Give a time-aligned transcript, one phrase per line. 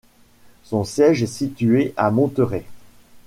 [0.63, 2.65] Son siège est situé à Monterey.